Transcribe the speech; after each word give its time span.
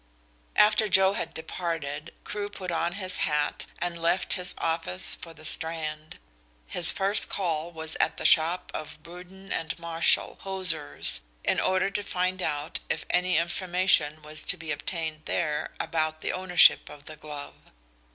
After 0.55 0.87
Joe 0.89 1.13
had 1.13 1.31
departed 1.31 2.11
Crewe 2.23 2.49
put 2.49 2.71
on 2.71 2.93
his 2.93 3.17
hat 3.17 3.67
and 3.77 4.01
left 4.01 4.33
his 4.33 4.55
office 4.57 5.13
for 5.13 5.31
the 5.35 5.45
Strand. 5.45 6.17
His 6.65 6.89
first 6.89 7.29
call 7.29 7.71
was 7.71 7.95
at 7.97 8.17
the 8.17 8.25
shop 8.25 8.71
of 8.73 8.97
Bruden 9.03 9.51
and 9.51 9.77
Marshall, 9.77 10.39
hosiers, 10.41 11.21
in 11.43 11.59
order 11.59 11.91
to 11.91 12.01
find 12.01 12.41
out 12.41 12.79
if 12.89 13.05
any 13.11 13.37
information 13.37 14.23
was 14.23 14.41
to 14.45 14.57
be 14.57 14.71
obtained 14.71 15.21
there 15.25 15.75
about 15.79 16.21
the 16.21 16.33
ownership 16.33 16.89
of 16.89 17.05
the 17.05 17.15
glove. 17.15 17.61